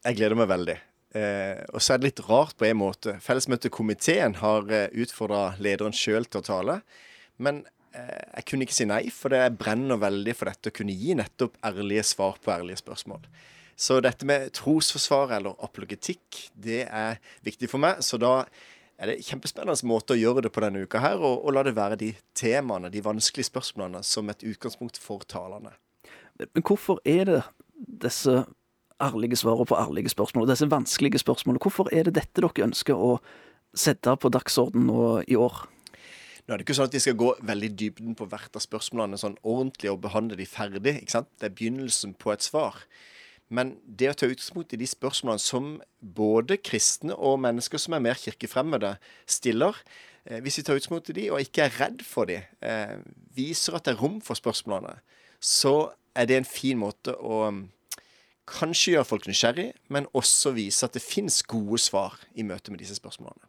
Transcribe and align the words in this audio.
Jeg 0.00 0.16
gleder 0.16 0.38
meg 0.38 0.48
veldig. 0.48 0.76
Eh, 1.18 1.60
og 1.74 1.82
så 1.82 1.94
er 1.94 2.00
det 2.00 2.08
litt 2.08 2.22
rart 2.28 2.56
på 2.56 2.64
en 2.68 2.78
måte. 2.80 3.18
Fellesmøtekomiteen 3.24 4.38
har 4.40 4.72
eh, 4.72 4.88
utfordra 5.02 5.50
lederen 5.60 5.94
sjøl 5.96 6.24
til 6.24 6.40
å 6.40 6.46
tale. 6.46 6.76
Men 7.42 7.64
eh, 7.92 8.22
jeg 8.38 8.46
kunne 8.48 8.66
ikke 8.66 8.76
si 8.78 8.86
nei, 8.88 9.02
for 9.12 9.34
jeg 9.36 9.56
brenner 9.60 10.00
veldig 10.00 10.34
for 10.38 10.48
dette 10.48 10.72
å 10.72 10.76
kunne 10.78 10.94
gi 10.96 11.16
nettopp 11.18 11.58
ærlige 11.68 12.06
svar 12.14 12.38
på 12.40 12.54
ærlige 12.54 12.80
spørsmål. 12.80 13.26
Så 13.80 13.98
dette 14.04 14.28
med 14.28 14.50
trosforsvar 14.56 15.34
eller 15.36 15.60
apologetikk, 15.64 16.46
det 16.54 16.84
er 16.86 17.20
viktig 17.44 17.68
for 17.72 17.82
meg. 17.82 18.00
Så 18.04 18.20
da 18.20 18.44
er 19.00 19.12
det 19.12 19.24
kjempespennende 19.24 19.88
måte 19.88 20.14
å 20.16 20.20
gjøre 20.20 20.44
det 20.46 20.52
på 20.52 20.62
denne 20.64 20.84
uka 20.84 21.00
her, 21.00 21.20
og, 21.20 21.44
og 21.44 21.56
la 21.56 21.64
det 21.64 21.76
være 21.76 22.00
de 22.00 22.10
temaene, 22.36 22.92
de 22.92 23.04
vanskelige 23.04 23.48
spørsmålene, 23.48 24.00
som 24.04 24.28
et 24.32 24.44
utgangspunkt 24.48 25.00
for 25.00 25.24
talene. 25.28 25.72
Men 26.40 26.64
hvorfor 26.64 27.00
er 27.08 27.28
det 27.28 27.40
disse 28.04 28.42
ærlige 29.00 29.38
svarene 29.40 29.66
på 29.66 29.78
ærlige 29.78 30.12
spørsmål, 30.12 30.46
og 30.46 30.52
disse 30.52 30.70
vanskelige 30.70 31.22
spørsmålene, 31.22 31.62
hvorfor 31.62 31.90
er 31.92 32.08
det 32.08 32.16
dette 32.18 32.42
dere 32.42 32.66
ønsker 32.66 32.96
å 32.96 33.18
sette 33.74 34.16
på 34.16 34.30
dagsordenen 34.32 34.90
nå 34.90 35.04
i 35.28 35.38
år? 35.38 35.64
Nå 36.46 36.54
er 36.54 36.58
det 36.58 36.66
ikke 36.66 36.74
sånn 36.80 36.88
at 36.90 36.96
vi 36.96 37.02
skal 37.04 37.18
gå 37.20 37.30
veldig 37.46 37.70
dybden 37.78 38.16
på 38.18 38.26
hvert 38.30 38.56
av 38.58 38.64
spørsmålene 38.64 39.20
sånn 39.20 39.36
ordentlig 39.46 39.92
og 39.92 40.00
behandle 40.02 40.38
de 40.38 40.46
ferdig. 40.50 40.96
ikke 40.98 41.14
sant? 41.14 41.28
Det 41.38 41.46
er 41.46 41.56
begynnelsen 41.56 42.16
på 42.18 42.32
et 42.34 42.42
svar. 42.42 42.80
Men 43.50 43.76
det 43.84 44.08
å 44.10 44.16
ta 44.18 44.28
utgangspunkt 44.30 44.74
i 44.74 44.80
de 44.80 44.86
spørsmålene 44.86 45.42
som 45.42 45.72
både 46.00 46.58
kristne 46.62 47.14
og 47.14 47.40
mennesker 47.42 47.82
som 47.82 47.94
er 47.94 48.02
mer 48.02 48.18
kirkefremmede, 48.18 48.96
stiller, 49.26 49.78
eh, 50.24 50.40
hvis 50.40 50.58
vi 50.58 50.62
tar 50.66 50.78
utgangspunkt 50.78 51.10
i 51.10 51.18
de 51.18 51.28
og 51.30 51.42
ikke 51.42 51.66
er 51.66 51.78
redd 51.78 52.02
for 52.06 52.26
de, 52.30 52.42
eh, 52.62 52.96
viser 53.34 53.74
at 53.74 53.84
det 53.84 53.94
er 53.94 54.02
rom 54.02 54.20
for 54.20 54.34
spørsmålene, 54.34 55.00
så 55.40 55.92
er 56.14 56.26
det 56.26 56.36
en 56.36 56.44
fin 56.44 56.78
måte 56.78 57.14
å 57.14 57.68
kanskje 58.50 58.96
gjøre 58.96 59.08
folk 59.08 59.26
nysgjerrig, 59.30 59.70
men 59.88 60.08
også 60.16 60.54
vise 60.56 60.86
at 60.86 60.96
det 60.96 61.04
fins 61.04 61.40
gode 61.48 61.80
svar 61.82 62.18
i 62.34 62.44
møte 62.46 62.72
med 62.72 62.82
disse 62.82 62.98
spørsmålene. 62.98 63.46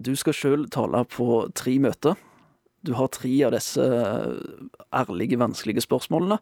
Du 0.00 0.14
skal 0.16 0.36
sjøl 0.36 0.68
tale 0.72 1.02
på 1.12 1.42
tre 1.54 1.76
møter. 1.82 2.16
Du 2.86 2.94
har 2.96 3.10
tre 3.12 3.32
av 3.44 3.52
disse 3.52 3.84
ærlige, 4.96 5.38
vanskelige 5.40 5.84
spørsmålene. 5.84 6.38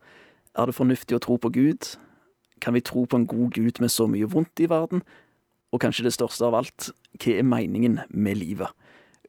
Er 0.55 0.69
det 0.71 0.77
fornuftig 0.79 1.17
å 1.19 1.23
tro 1.23 1.39
på 1.43 1.51
Gud? 1.55 1.97
Kan 2.63 2.77
vi 2.77 2.83
tro 2.87 3.05
på 3.07 3.19
en 3.19 3.27
god 3.27 3.57
Gud 3.57 3.81
med 3.83 3.91
så 3.91 4.07
mye 4.11 4.29
vondt 4.31 4.63
i 4.63 4.69
verden? 4.71 5.03
Og 5.75 5.83
kanskje 5.83 6.07
det 6.07 6.15
største 6.15 6.47
av 6.47 6.57
alt, 6.61 6.91
hva 7.19 7.35
er 7.35 7.47
meningen 7.47 7.99
med 8.09 8.39
livet? 8.39 8.71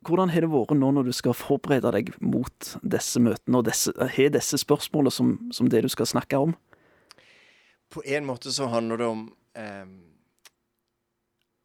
Hvordan 0.07 0.31
har 0.31 0.45
det 0.45 0.51
vært 0.53 0.77
nå 0.79 0.93
når 0.95 1.09
du 1.09 1.15
skal 1.15 1.35
forberede 1.35 1.91
deg 1.91 2.13
mot 2.23 2.69
disse 2.87 3.19
møtene, 3.19 3.59
og 3.59 3.67
har 4.15 4.31
disse 4.31 4.61
spørsmålene 4.61 5.11
som, 5.11 5.33
som, 5.51 5.67
det 5.67 5.83
du 5.83 5.89
skal 5.91 6.07
snakke 6.07 6.39
om? 6.39 6.53
På 7.89 8.03
en 8.05 8.27
måte 8.27 8.53
så 8.53 8.69
handler 8.69 9.01
det 9.01 9.09
om 9.09 9.25
eh, 9.57 9.85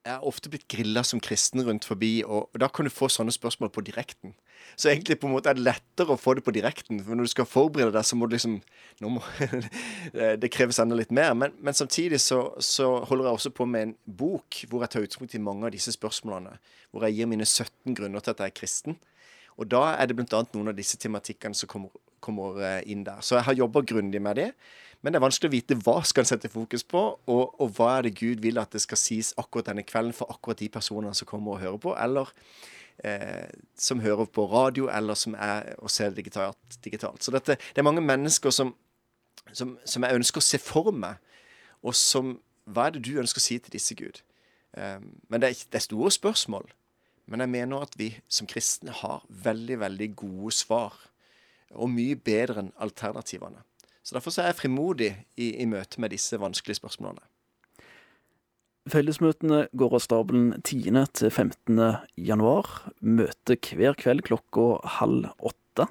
jeg 0.04 0.18
har 0.18 0.26
ofte 0.28 0.50
blitt 0.52 0.66
grilla 0.68 1.00
som 1.06 1.20
kristen 1.22 1.62
rundt 1.64 1.86
forbi, 1.88 2.18
og, 2.28 2.50
da 2.60 2.68
kan 2.68 2.84
du 2.84 2.92
få 2.92 3.08
sånne 3.08 3.32
spørsmål 3.32 3.70
på 3.72 3.84
direkten. 3.86 4.34
Så 4.76 4.90
egentlig 4.90 5.16
på 5.20 5.28
en 5.28 5.32
måte 5.32 5.48
er 5.48 5.56
det 5.56 5.64
lettere 5.64 6.12
å 6.12 6.20
få 6.20 6.34
det 6.36 6.44
på 6.44 6.52
direkten. 6.52 7.00
For 7.04 7.16
når 7.16 7.28
du 7.28 7.32
skal 7.32 7.48
forberede 7.48 7.94
deg, 7.94 8.04
så 8.04 8.18
må 8.18 8.28
du 8.28 8.34
liksom 8.36 8.58
må, 9.00 9.22
Det 10.42 10.50
kreves 10.52 10.80
enda 10.82 10.98
litt 10.98 11.12
mer. 11.14 11.32
Men, 11.38 11.56
men 11.56 11.76
samtidig 11.76 12.20
så, 12.20 12.42
så, 12.60 12.90
holder 13.08 13.30
jeg 13.30 13.38
også 13.38 13.54
på 13.56 13.68
med 13.70 13.88
en 13.88 13.96
bok 14.04 14.60
hvor 14.68 14.84
jeg 14.84 14.92
tar 14.92 15.06
utgangspunkt 15.06 15.38
i 15.38 15.42
mange 15.46 15.68
av 15.68 15.72
disse 15.72 15.94
spørsmålene. 15.96 16.58
Hvor 16.92 17.08
jeg 17.08 17.20
gir 17.20 17.30
mine 17.30 17.48
17 17.48 17.96
grunner 17.96 18.24
til 18.24 18.34
at 18.34 18.44
jeg 18.44 18.52
er 18.52 18.58
kristen. 18.60 19.00
Og 19.60 19.68
da 19.70 19.84
er 19.94 20.08
det 20.10 20.16
bl.a. 20.18 20.42
noen 20.54 20.72
av 20.72 20.78
disse 20.78 20.98
tematikkene 21.00 21.56
som 21.56 21.70
kommer, 21.70 21.92
kommer 22.24 22.58
eh, 22.62 22.80
inn 22.90 23.04
der. 23.06 23.22
Så 23.22 23.38
jeg 23.38 23.46
har 23.48 23.60
jobba 23.62 23.84
grundig 23.86 24.22
med 24.22 24.40
det. 24.40 24.50
Men 25.04 25.12
det 25.12 25.18
er 25.18 25.24
vanskelig 25.26 25.50
å 25.50 25.52
vite 25.52 25.76
hva 25.84 25.98
skal 26.08 26.24
en 26.24 26.30
sette 26.30 26.48
fokus 26.48 26.82
på, 26.88 27.00
og, 27.28 27.42
og, 27.60 27.66
hva 27.76 27.90
er 27.98 28.06
det 28.06 28.14
Gud 28.16 28.40
vil 28.40 28.56
at 28.56 28.72
det 28.72 28.80
skal 28.80 28.96
sies 28.96 29.34
akkurat 29.36 29.68
denne 29.68 29.84
kvelden 29.84 30.16
for 30.16 30.32
akkurat 30.32 30.62
de 30.62 30.70
personene 30.72 31.12
som 31.18 31.28
kommer 31.28 31.58
og 31.58 31.60
hører 31.60 31.82
på, 31.82 31.92
eller 32.00 32.30
eh, 33.04 33.50
som 33.76 34.00
hører 34.00 34.30
på 34.32 34.46
radio, 34.48 34.88
eller 34.88 35.18
som 35.20 35.36
er 35.36 35.74
og 35.76 35.92
ser 35.92 36.16
digitalt. 36.16 36.78
digitalt. 36.84 37.20
Så 37.20 37.34
dette, 37.36 37.58
det 37.60 37.82
er 37.82 37.86
mange 37.86 38.00
mennesker 38.00 38.54
som, 38.54 38.72
som, 39.52 39.76
som, 39.84 40.08
jeg 40.08 40.22
ønsker 40.22 40.40
å 40.40 40.48
se 40.48 40.62
for 40.62 40.88
meg, 40.92 41.20
og 41.84 41.94
som 41.94 42.38
Hva 42.64 42.86
er 42.86 42.94
det 42.94 43.02
du 43.04 43.18
ønsker 43.20 43.42
å 43.42 43.44
si 43.44 43.58
til 43.60 43.74
disse, 43.74 43.92
Gud? 43.92 44.22
Eh, 44.72 44.96
men 45.28 45.42
det 45.42 45.50
er, 45.50 45.64
det 45.68 45.76
er 45.76 45.84
store 45.84 46.08
spørsmål. 46.16 46.64
Men 47.30 47.40
jeg 47.40 47.52
mener 47.54 47.84
at 47.86 47.94
vi 47.96 48.10
som 48.28 48.48
kristne 48.50 48.92
har 48.92 49.24
veldig, 49.28 49.78
veldig 49.80 50.10
gode 50.16 50.52
svar. 50.52 50.96
Og 51.74 51.90
mye 51.90 52.16
bedre 52.20 52.60
enn 52.62 52.74
alternativene. 52.82 53.64
Så 54.04 54.14
Derfor 54.16 54.34
er 54.36 54.50
jeg 54.50 54.60
frimodig 54.60 55.12
i, 55.40 55.54
i 55.62 55.66
møte 55.66 56.00
med 56.02 56.12
disse 56.12 56.36
vanskelige 56.40 56.82
spørsmålene. 56.82 57.24
Fellesmøtene 58.92 59.62
går 59.72 59.94
av 59.96 60.02
stabelen 60.04 60.50
10. 60.60 60.92
til 61.16 61.30
15. 61.30 61.78
januar. 62.20 62.68
Møte 63.00 63.56
hver 63.56 63.96
kveld 63.96 64.26
klokka 64.26 64.66
halv 64.98 65.30
åtte. 65.40 65.86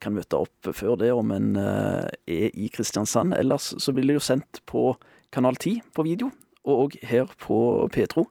Kan 0.00 0.16
møte 0.16 0.40
opp 0.40 0.70
før 0.72 0.96
det 1.02 1.10
om 1.12 1.34
en 1.36 1.52
eh, 1.60 2.08
er 2.24 2.56
i 2.56 2.70
Kristiansand. 2.72 3.36
Ellers 3.36 3.74
så 3.76 3.92
blir 3.92 4.08
det 4.08 4.16
jo 4.16 4.24
sendt 4.24 4.62
på 4.64 4.94
Kanal 5.36 5.60
10 5.60 5.82
på 5.92 6.06
video, 6.06 6.30
og 6.64 6.86
òg 6.86 6.96
her 7.04 7.28
på 7.44 7.58
Petro. 7.92 8.30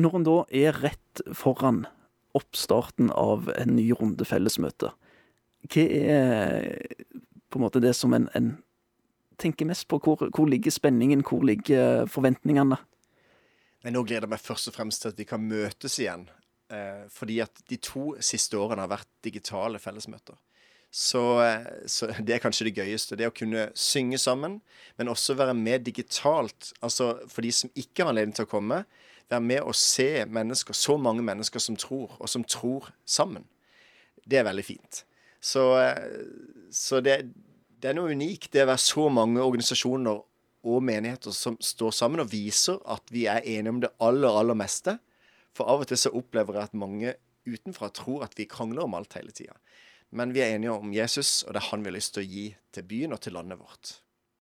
Når 0.00 0.16
en 0.16 0.26
da 0.26 0.36
er 0.54 0.76
rett 0.80 1.22
foran 1.36 1.84
oppstarten 2.38 3.10
av 3.12 3.50
en 3.56 3.74
ny 3.76 3.90
runde 3.98 4.26
fellesmøte, 4.28 4.92
hva 5.70 5.84
er 5.84 6.78
på 7.50 7.58
en 7.58 7.64
måte 7.64 7.82
det 7.82 7.92
som 7.98 8.14
en, 8.16 8.28
en 8.38 8.52
tenker 9.40 9.68
mest 9.68 9.88
på? 9.90 9.98
Hvor, 9.98 10.28
hvor, 10.30 10.48
ligger 10.48 10.72
spenningen? 10.72 11.24
Hvor 11.26 11.42
ligger 11.44 12.06
forventningene? 12.10 12.78
Nei, 13.80 13.92
nå 13.94 14.04
gleder 14.04 14.28
jeg 14.28 14.34
meg 14.34 14.44
først 14.44 14.70
og 14.70 14.76
fremst 14.76 15.02
til 15.02 15.12
at 15.12 15.20
vi 15.20 15.26
kan 15.28 15.42
møtes 15.42 15.98
igjen. 16.00 16.28
Eh, 16.70 17.06
fordi 17.10 17.40
at 17.42 17.62
de 17.68 17.80
to 17.82 18.14
siste 18.22 18.58
årene 18.60 18.84
har 18.84 18.92
vært 18.92 19.10
digitale 19.26 19.80
fellesmøter. 19.82 20.38
Så, 20.90 21.22
eh, 21.44 21.86
så, 21.86 22.10
det 22.26 22.34
er 22.34 22.42
kanskje 22.42 22.66
det 22.68 22.76
gøyeste. 22.80 23.18
Det 23.18 23.28
å 23.30 23.34
kunne 23.34 23.68
synge 23.78 24.18
sammen, 24.18 24.58
men 24.98 25.12
også 25.12 25.38
være 25.38 25.54
med 25.54 25.86
digitalt. 25.86 26.72
Altså 26.82 27.14
for 27.30 27.46
de 27.46 27.52
som 27.54 27.70
ikke 27.78 28.04
har 28.04 28.12
anledning 28.12 28.36
til 28.36 28.48
å 28.48 28.50
komme, 28.50 28.82
være 29.30 29.46
med 29.46 29.62
og 29.62 29.76
se 29.78 30.24
mennesker, 30.26 30.74
så 30.74 30.96
mange 30.98 31.22
mennesker 31.22 31.62
som 31.62 31.78
tror, 31.78 32.16
og 32.18 32.28
som 32.28 32.44
tror 32.44 32.90
sammen. 33.06 33.46
Det 34.26 34.40
er 34.40 34.48
veldig 34.48 34.66
fint. 34.66 35.04
Så, 35.40 35.62
eh, 35.78 36.26
så 36.74 37.00
det, 37.04 37.20
det, 37.78 37.92
er 37.92 37.96
noe 37.96 38.10
unikt, 38.12 38.50
det 38.52 38.66
å 38.66 38.72
være 38.72 38.82
så 38.82 39.06
mange 39.12 39.42
organisasjoner 39.44 40.26
og 40.60 40.82
menigheter 40.84 41.32
som 41.32 41.56
står 41.64 41.94
sammen 41.96 42.20
og 42.20 42.32
viser 42.34 42.82
at 42.90 43.06
vi 43.14 43.24
er 43.30 43.46
enige 43.46 43.72
om 43.72 43.80
det 43.80 43.94
aller, 44.02 44.28
aller 44.42 44.58
meste. 44.58 44.98
For 45.56 45.70
av 45.70 45.84
og 45.84 45.88
til 45.88 45.98
så 45.98 46.12
opplever 46.12 46.58
jeg 46.58 46.68
at 46.68 46.76
mange 46.78 47.14
utenfra 47.48 47.88
tror 47.96 48.26
at 48.26 48.36
vi 48.36 48.48
krangler 48.50 48.84
om 48.84 48.98
alt 48.98 49.16
hele 49.16 49.32
tida. 49.32 49.56
Men 50.10 50.34
vi 50.34 50.42
er 50.42 50.56
enige 50.56 50.74
om 50.74 50.94
Jesus, 50.94 51.42
og 51.44 51.54
det 51.54 51.62
er 51.62 51.70
han 51.70 51.84
vi 51.84 51.90
har 51.92 51.98
lyst 51.98 52.16
til 52.16 52.24
å 52.24 52.30
gi 52.30 52.46
til 52.74 52.86
byen 52.90 53.14
og 53.14 53.20
til 53.22 53.36
landet 53.36 53.60
vårt. 53.60 53.92